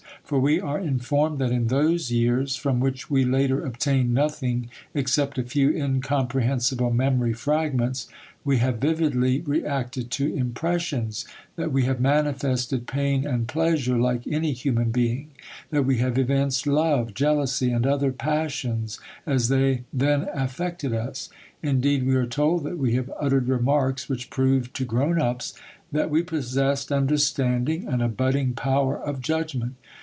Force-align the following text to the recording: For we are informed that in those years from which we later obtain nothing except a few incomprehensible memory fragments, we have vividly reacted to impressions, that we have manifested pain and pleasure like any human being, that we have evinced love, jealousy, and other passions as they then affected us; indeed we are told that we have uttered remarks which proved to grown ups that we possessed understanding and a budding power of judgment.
For 0.23 0.39
we 0.39 0.61
are 0.61 0.79
informed 0.79 1.39
that 1.39 1.51
in 1.51 1.67
those 1.67 2.09
years 2.09 2.55
from 2.55 2.79
which 2.79 3.09
we 3.11 3.25
later 3.25 3.65
obtain 3.65 4.13
nothing 4.13 4.69
except 4.93 5.37
a 5.37 5.43
few 5.43 5.71
incomprehensible 5.71 6.89
memory 6.93 7.33
fragments, 7.33 8.07
we 8.45 8.59
have 8.59 8.77
vividly 8.77 9.41
reacted 9.41 10.09
to 10.11 10.33
impressions, 10.33 11.25
that 11.57 11.73
we 11.73 11.83
have 11.83 11.99
manifested 11.99 12.87
pain 12.87 13.27
and 13.27 13.45
pleasure 13.49 13.97
like 13.97 14.25
any 14.25 14.53
human 14.53 14.89
being, 14.89 15.31
that 15.69 15.83
we 15.85 15.97
have 15.97 16.17
evinced 16.17 16.65
love, 16.65 17.13
jealousy, 17.13 17.69
and 17.69 17.85
other 17.85 18.13
passions 18.13 19.01
as 19.25 19.49
they 19.49 19.83
then 19.91 20.29
affected 20.33 20.93
us; 20.93 21.27
indeed 21.61 22.07
we 22.07 22.15
are 22.15 22.25
told 22.25 22.63
that 22.63 22.77
we 22.77 22.93
have 22.93 23.11
uttered 23.19 23.49
remarks 23.49 24.07
which 24.07 24.29
proved 24.29 24.73
to 24.77 24.85
grown 24.85 25.19
ups 25.21 25.53
that 25.91 26.09
we 26.09 26.23
possessed 26.23 26.89
understanding 26.89 27.85
and 27.85 28.01
a 28.01 28.07
budding 28.07 28.53
power 28.53 28.97
of 28.97 29.19
judgment. 29.19 29.75